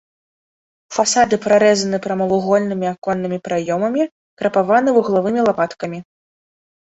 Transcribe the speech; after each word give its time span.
Фасады 0.95 1.35
прарэзаны 1.43 1.97
прамавугольнымі 2.05 2.87
аконнымі 2.93 3.37
праёмамі, 3.47 4.03
крапаваны 4.43 4.89
вуглавымі 4.95 5.41
лапаткамі. 5.49 5.99